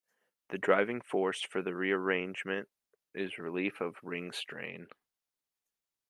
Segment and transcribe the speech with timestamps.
[0.49, 2.67] The driving force for the rearrangement
[3.13, 4.87] is relief of ring strain.